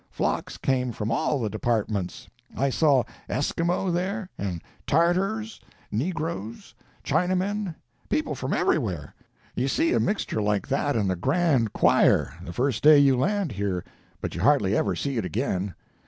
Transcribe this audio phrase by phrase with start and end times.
[0.09, 2.27] Flocks came from all the departments.
[2.57, 9.13] I saw Esquimaux there, and Tartars, Negroes, Chinamen—people from everywhere.
[9.55, 13.51] You see a mixture like that in the Grand Choir, the first day you land
[13.51, 13.83] here,
[14.21, 15.75] but you hardly ever see it again.